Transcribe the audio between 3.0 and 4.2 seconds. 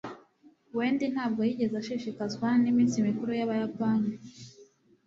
mikuru y'abayapani